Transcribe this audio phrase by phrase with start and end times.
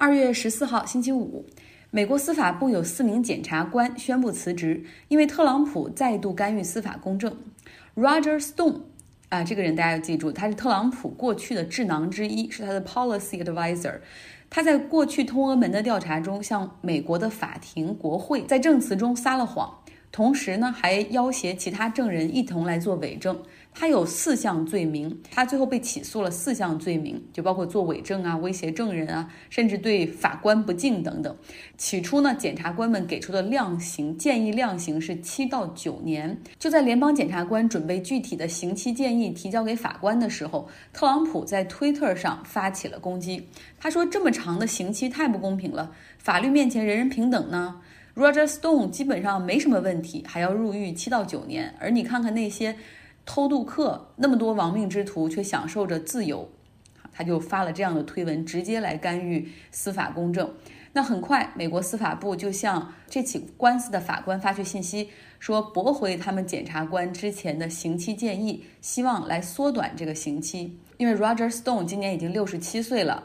[0.00, 1.44] 二月十四号，星期五，
[1.90, 7.36] 美国司法部有四名检察官宣布辞职，因为特朗普再度干预司法公正。
[7.96, 8.82] Roger Stone
[9.28, 13.94] 啊，这个人大家要记住，他是特朗普过去的智囊之一，是他的 policy advisor。
[14.48, 19.80] 他在过去通俄门的调查中，向美国的法庭、国会在证词中撒了谎，
[20.12, 23.36] 同时呢，还要挟其他证人一同来做伪证。
[23.80, 31.36] 他有四项罪名，他最后被起诉了四项罪名，就包括做伪证啊、威胁证人啊，甚至对法官不敬等等。
[31.76, 36.36] 起初呢，检察官们给出的量刑建议量刑是七到九年。
[36.58, 43.46] 就在联邦检察官准备具体的刑期建议提交给法官的时候，特朗普在推特上发起了攻击。
[43.78, 47.80] 他说：“这么长的刑期太不公平了，法律面前人人平等呢。
[48.16, 52.74] ”Roger Stone 基本上没什么问题，还要入狱七到九年，而你看看那些。
[53.28, 56.48] 偷渡客那么多亡命之徒，却享受着自由，
[57.12, 60.50] 他就发了这样的推文，直接来干预司法公正。
[60.94, 70.78] 那很快，美国司法部就向这起官司的法官发去信息，说驳回他们检察官之前的刑期建议，希望来缩短这个刑期。
[70.96, 73.24] 因为 Roger Stone 今年已经六十七岁了。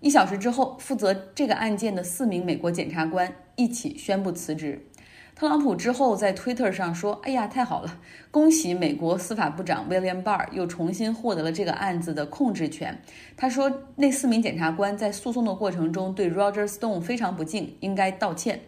[0.00, 4.86] 一小时之后，负责这个案件的四名美国检察官一起宣布辞职。
[5.34, 7.98] 特朗普之后在推特上说：“哎呀，太好了，
[8.30, 13.02] 恭喜美国司法部长 William Barr 又重新获得了这个案子的控制权。”
[13.36, 18.60] 他说：“那四名检察官在诉讼的过程中对 Roger Stone 非常不敬，应该道歉。”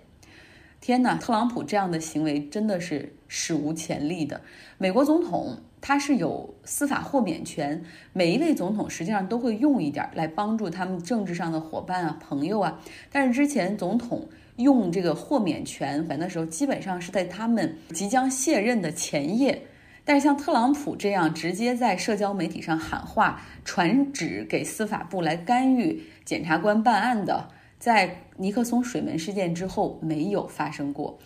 [0.82, 4.40] 天哪，特朗普这样的行为真的是史无前例的。
[4.76, 12.80] 美国总统他是有司法豁免权，每一位总统实际上都会用一点来帮助他们政治上的伙伴啊、朋友啊。
[13.12, 14.28] 但是之前总统。
[14.56, 19.62] 用这个豁免权的时候，基本上是在他们即将卸任的前夜。
[20.04, 27.48] 但是像特朗普这样直接在社交媒体上喊话、传旨给司法部来干预检察官办案的，
[27.80, 31.18] 在尼克松水门事件之后没有发生过。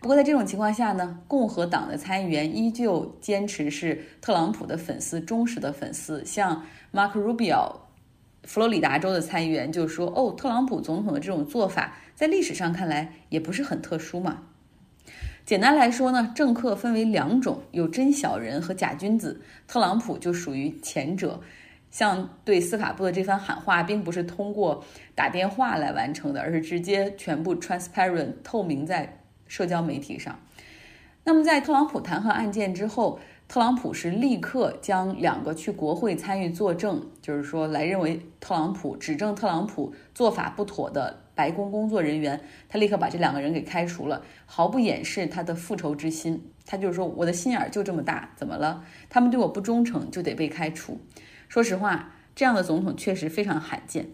[0.00, 7.72] 不过在这种情况下呢，共和党的参议员依旧坚持是特朗普的粉丝、忠实的粉丝，像 Mark Rubio。
[8.44, 14.42] 佛罗里达州的参议员就说：“哦，特朗普总统的这种做法，在历史上看来也不是很特殊嘛。
[15.46, 19.40] 简单来说呢，政客分为两种，有真小人和假君子。
[19.68, 21.40] 特朗普就属于前者。
[21.92, 24.82] 像对司法部的这番喊话，并不是通过
[25.14, 30.40] 打电话来完成的，而是直接全部 transparent 透明在社交媒体上。
[31.22, 46.50] 那么在特朗普弹劾案件之后。”特朗普是立刻将两个去国会参与作证，就是说来认为特朗普指证特朗普做法不妥的白宫工作人员，他立刻把这两个人给开除了，毫不掩饰他的复仇之心。
[46.66, 48.82] 他就是说我的心眼儿就这么大，怎么了？
[49.08, 50.98] 他们对我不忠诚就得被开除。
[51.48, 54.08] 说实话，这样的总统确实非常罕见。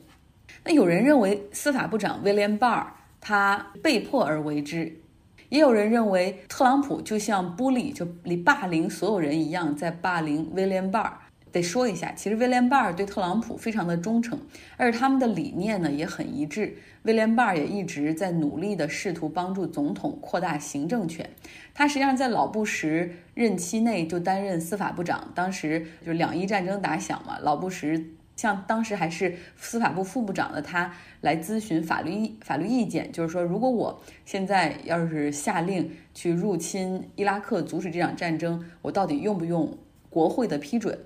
[0.64, 2.92] 那有人认为司法部长威廉·巴尔
[3.22, 5.00] 他被迫而为之。
[5.48, 11.18] 也有人认为，特朗普就像波利就你霸凌所有人一样，在霸凌威廉·巴尔。
[11.54, 14.38] 得说一下，其实威廉巴尔对特朗普非常的忠诚，
[14.76, 16.76] 而且他们的理念呢也很一致。
[17.04, 21.30] 威廉巴尔也一直在努力的试图帮助总统扩大行政权。
[21.72, 28.04] 他实际上在老布什任期内就担任司法部长，当时就两伊战争打响嘛，老布什。
[28.36, 39.78] 像当时还是司法部副部长的他来咨询法律法律意见，就是说，如果我现在要是下令去入侵伊拉克，阻止这场战争，我到底用不用
[40.10, 40.98] 国会的批准？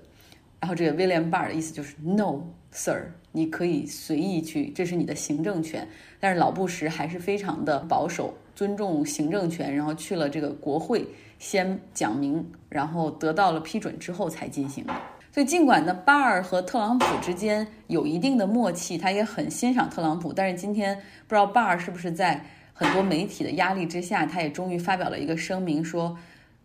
[0.59, 5.87] 然后这个威廉巴尔的意思就是 No, Sir，你可以随意去，这是你的行政权。
[6.19, 11.07] 但是老布什还是非常的保守，尊重行政权，然后去了这个国会，
[11.39, 14.93] 先讲明，然后得到了批准之后才进行的。
[15.31, 20.33] 所以，尽管呢，巴尔和特朗普之间有一定的默契，他也很欣赏特朗普。
[20.33, 20.95] 但是今天
[21.27, 22.43] 不知道巴尔是不是在
[22.73, 26.17] 很多媒体的压力之下，他也终于发表了一个声明，说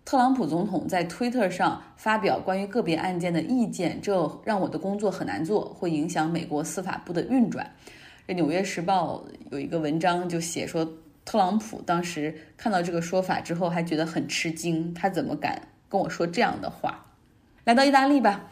[0.04, 7.70] 特朗普总统在推特上发表关于个别案件的意见，这让我的工作很难做，会影响美国司法部的运转。
[8.26, 10.86] 这《纽约时报》有一个文章就写说，
[11.24, 17.06] 特朗普当时看到这个说法之后，还觉得很吃惊，他怎么敢跟我说这样的话？
[17.64, 18.50] 来到意大利吧，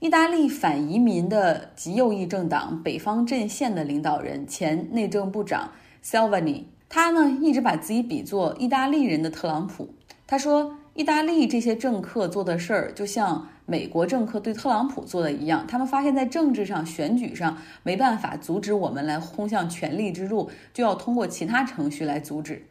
[0.00, 9.94] 意大利反移民的极右翼政党北方阵线的领导人、前内政部长 Salvini，他呢一直把自己比作意大利人的特朗普。
[10.26, 15.66] 他说，意大利这些政客做的事儿，就像美国政客对特朗普做的一样。
[15.66, 22.64] 他们发现，在政治上、选举上没办法阻止我们来轰向权力之路，就要通过其他程序来阻止。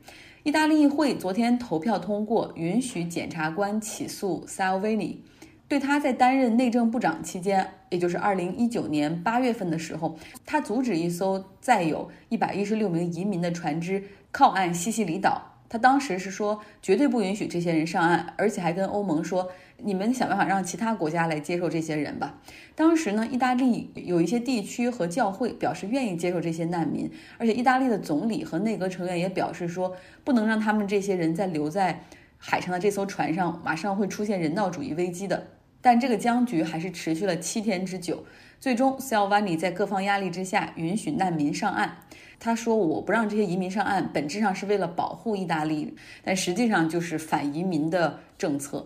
[0.44, 5.18] 意大利议会昨天投票通过，允许检察官起诉 Salvini。
[5.68, 10.16] 对他在担任内政部长期间，也就是二零一九年八月份的时候，
[10.46, 15.53] 他阻止一艘载有一百一十六名移民的船只靠岸西西里岛。
[15.74, 19.50] 他当时是说绝对不允许这些人上岸，而且还跟欧盟说
[19.82, 22.40] ：“你们想办法让其他国家来接受这些人吧。”
[22.78, 32.04] 当时呢，意大利有一些地区和教会表示愿意接受这些难民，而且意大利的总理和内阁成员也表示说，不能让他们这些人再留在
[32.38, 35.48] 海上的这艘船上，马上会出现人道主义危机的。
[35.82, 38.24] 但这个僵局还是持续了七天之久，
[38.60, 41.98] 最终 s a l v a n i 在各方压力之下允许难民上岸。
[42.44, 45.96] 他说：“我不让这些移民上岸，本质上是为了保护意大利，
[46.26, 48.86] 但实际上就是反移民的政策。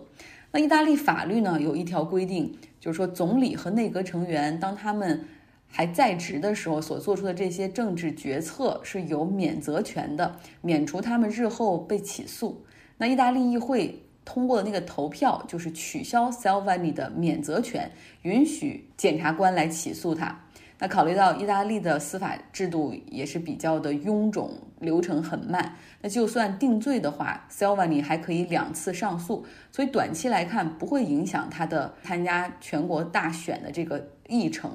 [0.52, 5.24] 那意大利法律呢，有一条规定，就是说总理和内阁成员当他们
[5.66, 12.64] 还在职的时候所做出的这些政治决策是有免责权的，免除他们日后被起诉。
[12.96, 17.90] 那意大利议会通过的那个投票，就是取消 Salvini 的免责权，
[18.22, 20.40] 允许检察官来起诉他。”
[20.80, 34.70] 那考虑到意大利的司法制度也是比较的臃肿，流程很慢，那就算定罪的话，Salvini 还可以两次上诉，所以短期来看不会影响他的参加全国大选的这个议程。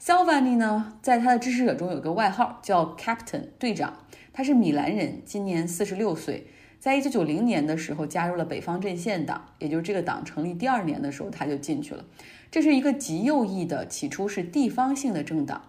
[0.00, 6.46] Salvini 呢，在他的支持者中有个外号叫 Captain 队长，他是米兰人，今年四十六岁，
[6.86, 12.04] 在一九九零年的时候加入了北方阵线党，也就是这个党成立第二年的时候他就进去了。
[12.48, 15.60] 这是一个极右翼的，起初是地方性的政党，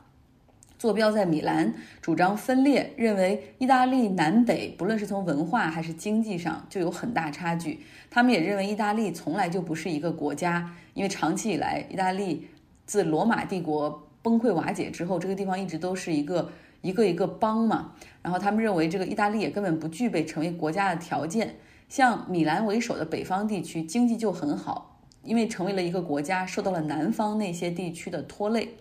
[0.77, 1.73] 坐标在米兰，
[2.03, 7.79] 主张分裂，认为意大利南北不论是从文化还是经济上就有很大差距。
[8.11, 12.47] 他们也认为意大利从来就不是一个国家，因为长期以来，意大利
[12.85, 16.51] 自罗马帝国崩溃瓦解之后，这个地方一直都是一个
[16.87, 17.93] 一个一个邦嘛。
[18.21, 21.55] 然后他们认为这个意大利也根本不具备成为国家的条件。
[21.89, 24.93] 像米兰为首的北方地区经济就很好。
[25.23, 28.75] 因为成为了一个国家，受到了南方那些地区的拖累。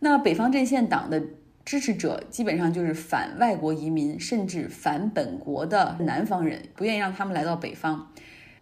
[0.00, 1.22] 那北方阵线党的
[1.64, 8.12] 支持者基本上就是反外国移民，甚至反本国的南方人，不愿意让他们来到北方。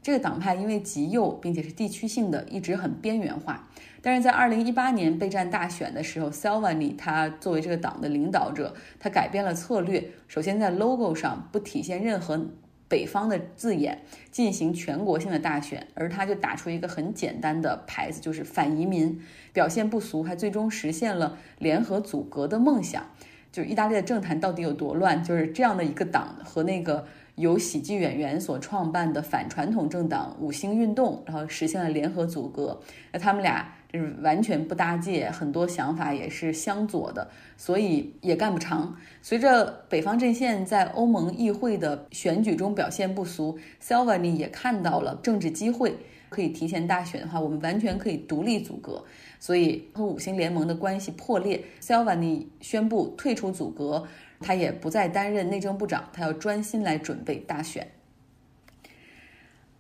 [0.01, 3.69] 这个党派因为极右，并且是地区性的，一直很边缘化。
[4.03, 10.11] 但是在二零一八年备战大选的时候，Salvini 他作为这个党的领导者，他改变了策略。
[10.27, 12.47] 首先在 logo 上不体现任何。
[12.91, 14.01] 北方的字眼
[14.31, 19.21] 进行全国性的大选，而他就打出一个很简单的牌子，就是反移民，
[19.53, 23.05] 表现不俗，还最终实现了联合阻隔的梦想。
[23.53, 25.23] 就是意大利的政坛到底有多乱？
[25.23, 32.81] 就是这样的一个党和那个由喜剧演员所创办的反传统政党五星运动，然后实现了联合阻隔。
[33.13, 33.75] 那他们俩。
[33.91, 37.27] 就是完全不搭界，很多想法也是相左的，
[37.57, 38.95] 所以也干不长。
[39.23, 45.97] 随着北方阵线在欧盟议会的选举中表现不俗，Salvini 也看到了政治机会，
[46.29, 49.03] 可以提前大选的话，我们完全可以独立阻隔。
[49.41, 54.07] 所以和五星联盟的关系破裂，Salvini 宣布退出阻隔，
[54.41, 57.89] 他也不再担任内政部长，他要专心来准备大选。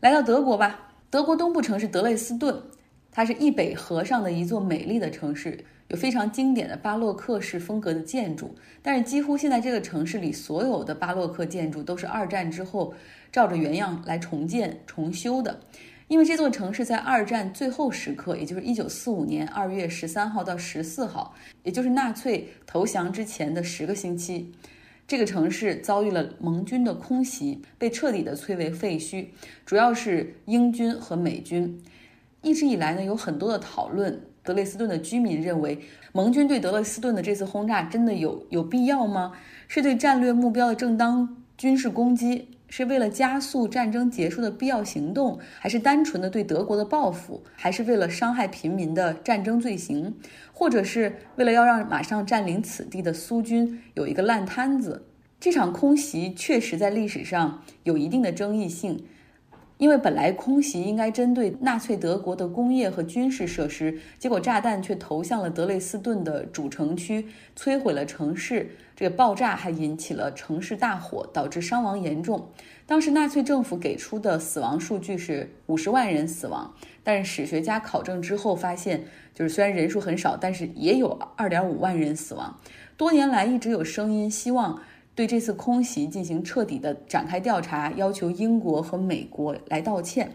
[0.00, 2.62] 来到德国吧，德国东部城市德累斯顿。
[3.10, 5.58] 它是易北河上的一座美丽的城市，
[5.88, 8.54] 有非常经典的巴洛克式风格的建筑。
[8.82, 12.94] 但是，几乎现在这个城市里所有的巴洛克建筑都是二战之后
[13.32, 15.60] 照着原样来重建、重修的。
[16.06, 21.34] 因为这座城市在二战最后时刻，也就是1945年2月13号到14号，
[21.64, 24.50] 也就是纳粹投降之前的十个星期，
[25.06, 29.26] 这个城市遭遇了盟军的空袭，被彻底的摧为废墟，
[29.66, 31.78] 主要是英军和美军。
[32.42, 34.20] 一直以来呢，有很多的讨论。
[34.44, 35.78] 德累斯顿的居民认为，
[36.12, 39.32] 盟军对德累斯顿的这次轰炸真的有有必要吗？
[39.66, 50.14] 是对战略目标的正当军事攻击，是为了加速战争结束的必要行动，还是单纯的对德国的报复，还是为了伤害平民的战争罪行，
[50.54, 55.04] 或者是为了要让马上占领此地的苏军有一个烂摊子？
[55.38, 59.04] 这场空袭确实在历史上有一定的争议性。
[59.78, 68.68] 因为本来空袭应该针对纳粹德国的工业和军事设施，结果炸弹却投向了德累斯顿的主城区，摧毁了城市。
[68.96, 72.50] 这个爆炸还引起了城市大火，导致伤亡严重。
[72.84, 82.58] 当时纳粹政府给出的死亡数据是五十万人死亡，但是史学家考证之后发现，就是虽然人数很少，但是也有二点五万人死亡。
[82.96, 84.80] 多年来一直有声音希望。
[85.18, 90.30] 对这次空袭进行彻底的展开调查，要求英国和美国来道歉。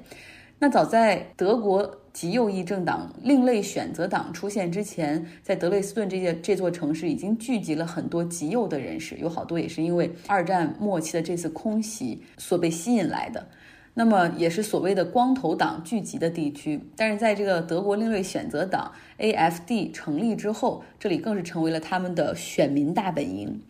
[0.59, 13.47] 那早在德国极右翼政党另类选择党出现之前，在德累斯顿这些这座城市已经聚集了很多极右的人士，有好多也是因为二战末期的这次空袭所被吸引来的。
[13.93, 16.77] 那么也是所谓的光头党聚集的地区。
[16.97, 23.61] 但是在这个德国另类选择党 AFD 成立之后，这里更是成为了他们的选民大本营。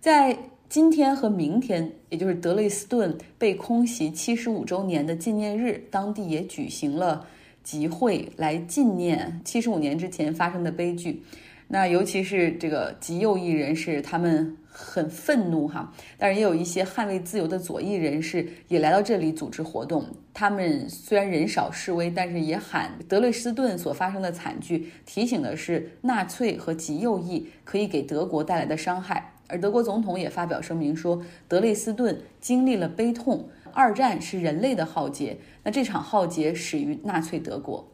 [0.00, 0.36] 在
[0.68, 7.24] 今天和明天，也就是德累斯顿被空袭七十五周年的纪念日，当地也举行了
[7.62, 11.22] 集会来纪念七十五年之前发生的悲剧。
[11.68, 20.04] 那尤其是这个极右翼人士，他们很愤怒哈，但是也有一些捍卫自由的左翼人士也来到这里组织活动。
[20.34, 29.32] 他们虽然人少示威，但是也喊德累斯顿所发生的惨剧，提醒的是纳粹和极右翼可以给德国带来的伤害。
[29.48, 37.86] 而德国总统也发表声明说，德累斯顿经历了悲痛，二战是人类的浩劫，那这场浩劫始于纳粹德国。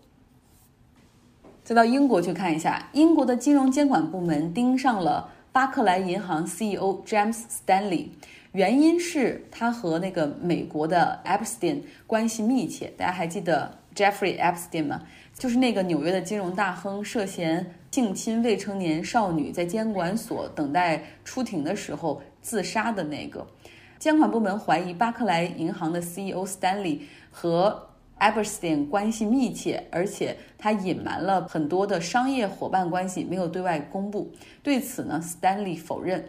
[1.64, 8.08] 再到英国去看一下，英国的金融监管部门盯上了巴克莱银行 CEO James Stanley，
[8.52, 12.92] 原因是他和那个美国的 Epstein 关系密切。
[12.96, 15.02] 大家还记得 Jeffrey Epstein 吗？
[15.42, 23.44] 就是那个纽约的金融大亨涉嫌性侵未成年少女，在监管所等待出庭的时候自杀的那个。
[23.98, 27.88] 监管部门怀疑巴克莱银行的 CEO Stanley 和
[28.20, 34.30] Eberstein 关系密切，而且他隐瞒了很多的商业伙伴关系，没有对外公布。
[34.62, 36.24] 对此呢，Stanley 否认。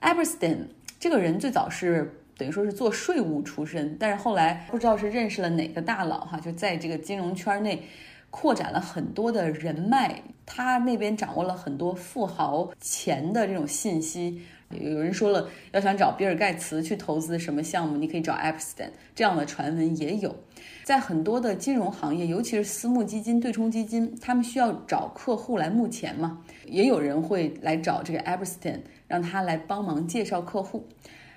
[0.00, 0.56] Eberstein
[0.98, 7.80] 这个人最早是等于说是做税务出身，但是后来不知道是认识了哪个大佬哈，就在这个金融圈内
[8.30, 14.40] 扩展了很多的人脉，他那边掌握了很多富豪钱的这种信息。
[14.70, 20.32] 有人说了，要想找比尔盖茨去投资什么项目，你可以找 Epstein，这样的传闻也有。
[20.84, 30.86] 在很多的金融行业，尤其是私募基金、对冲基金，他们需要找客户来募钱嘛，也有人会来找这个 Epstein，让他来帮忙介绍客户。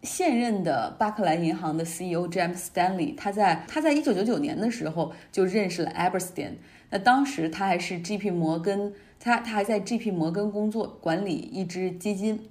[0.04, 6.52] 现任的巴克莱银行的 CEO James Stanley，他在他在一九九九年的时候就认识了 Epstein，
[6.96, 12.48] 那当时他还是 G P 摩根，他他还在 G P 摩根工作，管理一支基金。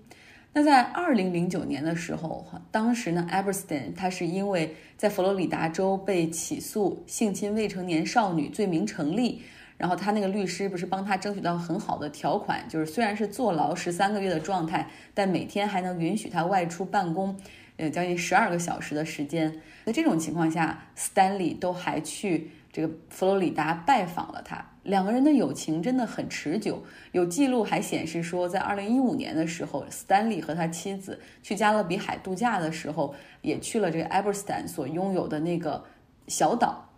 [0.52, 9.42] 那在二零零九年的时候，当时呢，Eberstein 他是因为在佛罗里达州被起诉性侵未成年少女罪名成立，
[9.76, 17.36] 然后他那个律师不是帮他争取到很好的条款，就是虽然是坐牢十三个月的状态，但每天还能允许他外出办公，
[17.76, 19.60] 呃，将近十二个小时的时间。
[19.86, 22.50] 在这种情况下，Stanley 都还去。
[22.72, 26.82] 这个佛罗里达拜访了他，两个人的友情真的很持久。
[27.12, 35.84] 有记录还显示说，在二零一五年的时候，斯坦利和他妻子去加勒比海度假的时候，也去了这个埃伯斯坦所拥有的那个
[36.28, 36.88] 小岛。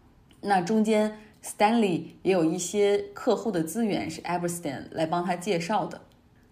[0.40, 1.12] 那中间，
[1.42, 6.00] 斯坦利也有一些客户的资源是埃伯斯坦来帮他介绍的。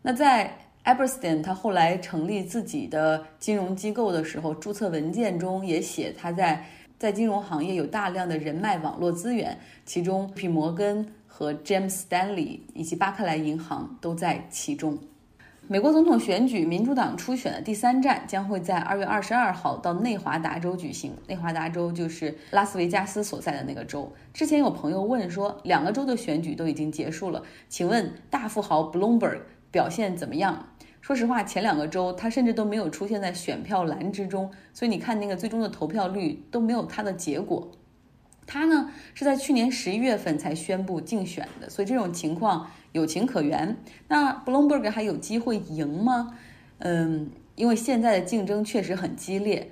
[0.02, 6.66] 那在埃伯斯坦他后来成立自己的金融机构的时候，注册文件中也写他在。
[7.02, 14.96] 在金融行业有大量的人脉网络资源，其中皮摩根和 James Stanley 以及巴克莱银行都在其中。
[15.66, 21.12] 美国总统选举，民主党初选的第三站将会在二月二十二号到内华达州举行。
[21.26, 24.08] 内华达州就是拉斯维加斯所在的那个州。
[24.32, 29.40] 之前有朋友问说，两个州的选举都已经结束了，请问大富豪 Bloomberg
[29.72, 30.68] 表现怎么样？
[31.02, 37.72] 说实话，前两个州他甚至都没有出现在选票栏之中，所以你看那个最终的投票率都没有他的结果。
[38.46, 43.76] 他呢是在去年十一月份才宣布竞选的，所以这种情况有情可原。
[44.06, 46.38] 那 Bloomberg 还有机会赢吗？
[46.78, 49.70] 嗯，因为现在的竞争确实很激烈。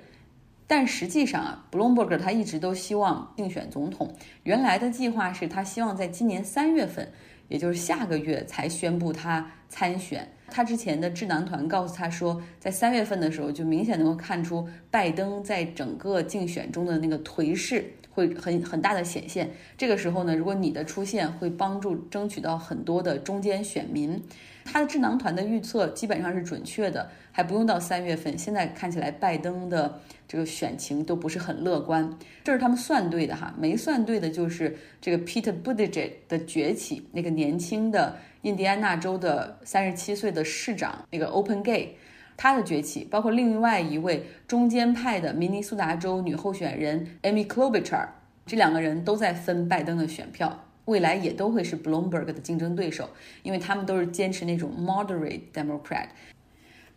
[0.67, 4.13] 但实际上啊，Bloomberg 他一直都希望竞选总统。
[4.43, 7.09] 原来的计划是他希望在今年三月份，
[7.47, 10.29] 也就是下个月才宣布他参选。
[10.51, 19.49] 他之前的智囊团告诉他说，在三月份的时候就明显能够看出拜登在整个竞选中的那个颓势会很很大的显现。
[19.77, 24.21] 这个时候呢，如果你的出现会帮助争取到很多的中间选民。
[24.63, 28.37] 他的智囊团的预测基本上是准确的，还不用到三月份。
[28.37, 33.51] 现在看起来，拜登的这个选情都不是很乐观，这是他们算对的哈。
[33.57, 41.97] 没算对的就是这个 Pete Buttigieg 的崛起，那个年轻的印第安纳州的三十七岁的市长，那个 Open Gay，
[42.41, 48.07] 他的崛起，包括另外一位中间派的明尼苏达州女候选人 Amy Klobuchar，
[48.47, 50.63] 这两个人都在分拜登的选票。
[50.85, 53.07] 未来也都会是 Bloomberg 的竞争对手，
[53.43, 56.07] 因为他们都是坚持那种 moderate Democrat。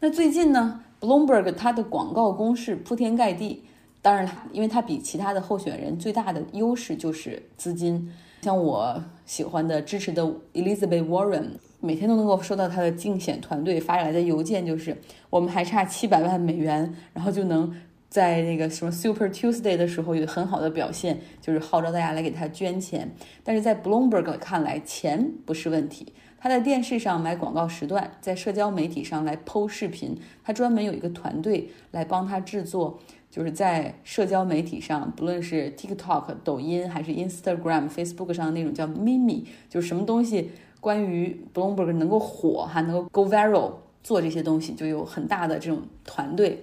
[0.00, 3.64] 那最近呢，Bloomberg 它的广告攻势铺天盖地，
[4.00, 8.10] 当然了，因为它比其他的候选人最大的优势就是资金。
[8.40, 10.22] 像我喜欢的、支持的
[10.54, 11.50] Elizabeth Warren，
[11.84, 14.96] 每天都能够收到他的竞选团队发来的邮件，就是
[15.30, 17.74] 我们还差七百万美元，然后就能。
[18.10, 23.12] 在那个什么 Super Tuesday 的时候有很好的表现，就是号召大家来给他捐钱。
[23.42, 26.12] 但是在 Bloomberg 看来，钱不是问题。
[26.38, 40.52] 他在电视上买广告时段，在社交媒体上来剖视频，他专门有一个团队来帮他制作，就是在社交媒体上，不论是 TikTok、抖音还是 Instagram、Facebook 上那种叫 Mimi，就是什么东西
[40.84, 43.72] 关于 Bloomberg 能够火，还能够 go viral，
[44.02, 46.62] 做这些东西就有很大的这种团队。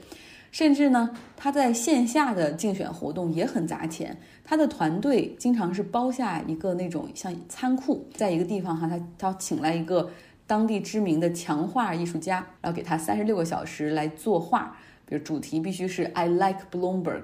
[0.51, 4.15] 甚至呢，他在线下的竞选活动也很砸钱。
[4.43, 10.07] 他的团队经常是包下一个那种像仓库，在一个地方哈，他他请来一个
[10.45, 17.23] 当地知名的强画艺术家，然后给他三十六个小时来作画，比如主题必须是 I like Bloomberg，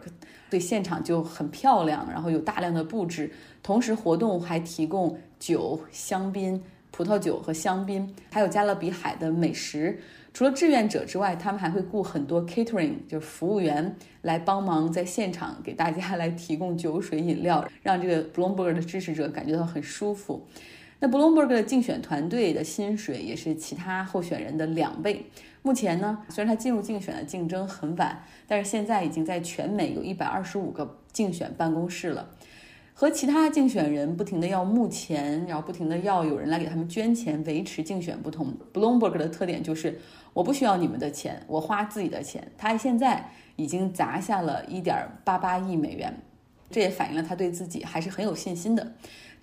[0.49, 9.99] 对，现场就很漂亮，然后有大量的布置，同时活动还提供酒、香槟、葡萄酒和香槟，还有加勒比海的美食。
[10.33, 20.45] 除了志愿者之外，他们还会雇很多 catering，就是服务员来帮忙在现场给大家来提供酒水饮料，让这个 Bloomberg 的支持者感觉到很舒服。
[20.99, 25.25] 那 Bloomberg 的竞选团队的薪水也是其他候选人的两倍。
[25.63, 32.29] 目前呢，虽然他进入竞选的竞争很晚，但是现在已经在全美有一百二十五个竞选办公室了。
[32.99, 38.51] 和其他竞选人不停的要募钱，然后不停的要有人来给他们捐钱维持竞选不同。
[38.73, 39.99] Bloomberg 的特点就是
[40.33, 42.51] 我不需要你们的钱，我花自己的钱。
[42.57, 46.11] 他现在已经砸下了一点八八亿美元，
[46.71, 48.93] 这也反映了他对自己还是很有信心的。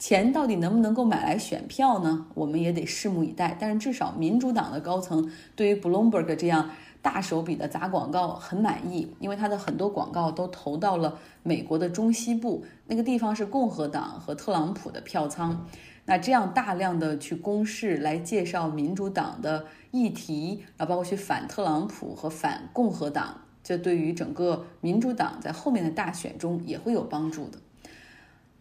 [0.01, 2.27] 钱到底能不能够买来选票呢？
[2.35, 3.57] 我们也得拭目以待。
[3.61, 6.71] 但是至少民主党的高层对于 Bloomberg 这样。
[7.05, 15.67] 大手笔的砸广告很满意，因为他的很多广告都投到了美国的中西部那个地方，是共和党和特朗普的票仓。
[16.07, 27.59] 那这样大量的去公示来介绍民主党的议题，然后包括去反特朗普和反共和党，这对于整个民主党在后面的大选中也会有帮助的。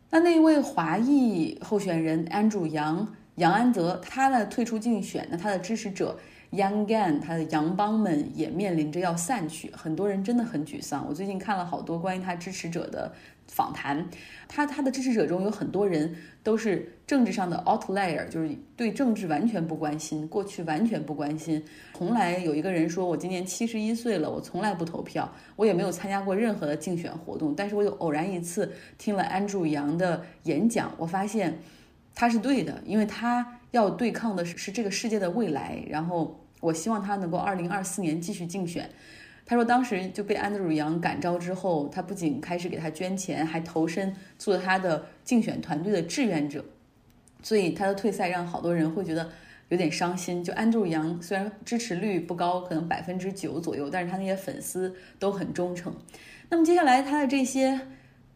[0.10, 6.18] 那那位华裔候选人 Andrew 杨杨安泽，他呢退出竞选，那他的支持者。
[6.54, 11.04] Young Gan，他的洋帮们也面临着要散去，很多人真的很沮丧。
[11.10, 13.12] 我最近看了好多关于他支持者的
[13.48, 14.08] 访谈，
[14.48, 21.64] 他他的支持者中有很多人都是政治上的 outlier，就是对政治完全不关心，过去完全不关心。
[21.96, 31.58] 从来有一个人说，我今年七十一岁了，我从来不投票，我也没有参加过任何的竞选活动，但是我有偶然一次听了 Andrew Yang 的演讲，我发现
[32.14, 36.40] 他是对的，因为他要对抗的是这个世界的未来，然后。
[36.64, 38.90] 我希望他能够二零二四年继续竞选。
[39.46, 46.64] 他说，当时就被安德鲁杨感召之后，他不仅开始给他捐钱，还投身做他的竞选团队的志愿者。
[47.42, 49.30] 所以他的退赛让好多人会觉得
[49.68, 50.42] 有点伤心。
[50.42, 55.94] 就安德鲁杨虽然支持率不高，可能百分之九左右，但是他那些粉丝都很忠诚。
[56.48, 57.82] 那么接下来他的这些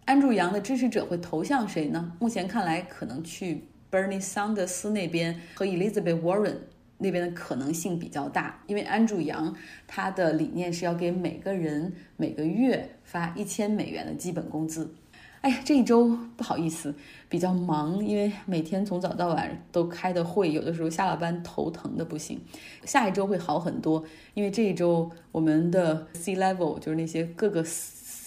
[0.04, 2.12] 安德鲁杨的支持者会投向谁呢？
[2.20, 6.58] 目前看来，可能去 Bernie Sanders 那边和 Elizabeth Warren。
[6.98, 9.56] 那边的可能性比较大，因为安柱杨
[9.86, 14.94] 他的理念是要给每个人每个月发一千美元的基本工资。
[15.42, 16.94] 哎呀，这一周不好意思，
[17.30, 22.42] 比较忙，因为每天从早到晚都开的会，有的时候下了班头疼的不行。
[22.84, 27.64] 下一周会好很多，因为这一周我们的 C level 就是那些各个。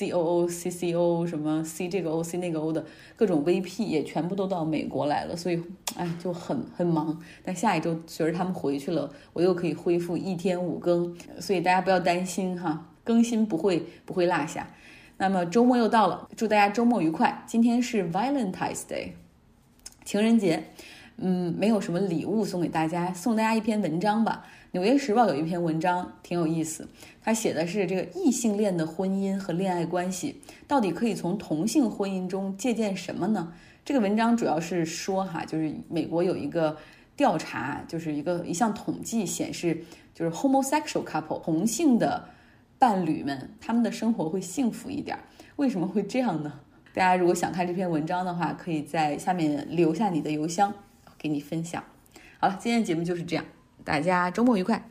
[0.01, 2.83] C O O C C O 什么 C 这个 O C 那个 O 的
[3.17, 5.63] 各种 V P 也全部都到美国来了，所以
[5.95, 7.21] 哎就很很忙。
[7.45, 14.71] 但下一周随着他们回去了，我又可以恢复一天五更，所以大家不要担心哈，更新不会不会落下。
[15.19, 17.45] 那么周末又到了，祝大家周末愉快。
[17.47, 19.11] 今天是 Valentine's Day，
[20.03, 20.65] 情人节。
[21.21, 24.45] 嗯，没有什么礼物送给大家，送大家一篇文章吧。
[24.73, 26.89] 《纽约时报》有一篇文章挺有意思，
[27.23, 33.53] 他写的是这个异性恋的婚姻和恋爱关系到底可以从同性婚姻中借鉴什么呢？
[33.85, 36.77] 这个文章主要是说哈，就是美国有一个
[37.17, 42.29] 调查，就是一个一项统计显示，就是 homosexual couple 同性的
[42.79, 45.19] 伴侣们他们的生活会幸福一点。
[45.57, 46.61] 为什么会这样呢？
[46.95, 50.73] 大家如果想看这篇文章的话，可以在下面留下你的邮箱，
[51.21, 51.85] 给你分享。
[52.39, 53.45] 好了，今天的节目就是这样。
[53.85, 54.91] 大家周末愉快。